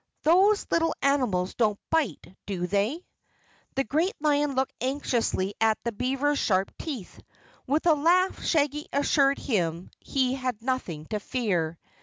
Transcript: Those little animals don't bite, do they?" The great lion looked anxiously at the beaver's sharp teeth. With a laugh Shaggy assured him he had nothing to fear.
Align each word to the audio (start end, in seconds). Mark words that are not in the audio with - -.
Those 0.23 0.65
little 0.71 0.95
animals 1.03 1.53
don't 1.53 1.79
bite, 1.91 2.35
do 2.47 2.65
they?" 2.65 3.05
The 3.75 3.83
great 3.83 4.15
lion 4.19 4.55
looked 4.55 4.73
anxiously 4.81 5.53
at 5.61 5.77
the 5.83 5.91
beaver's 5.91 6.39
sharp 6.39 6.71
teeth. 6.79 7.19
With 7.67 7.85
a 7.85 7.93
laugh 7.93 8.41
Shaggy 8.43 8.87
assured 8.91 9.37
him 9.37 9.91
he 9.99 10.33
had 10.33 10.59
nothing 10.63 11.05
to 11.11 11.19
fear. 11.19 11.77